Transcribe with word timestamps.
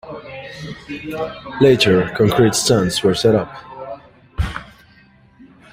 Later, 1.61 2.09
concrete 2.17 2.55
stands 2.55 3.03
were 3.03 3.13
set 3.13 3.35
up. 3.35 4.01